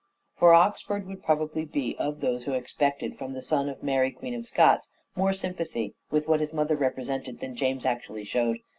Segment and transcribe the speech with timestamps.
[0.35, 4.33] For Oxford would probably be of those who expected from the son of Mary, Queen
[4.33, 8.57] of Scots, more sympathy with what his mother represented than James actually showed.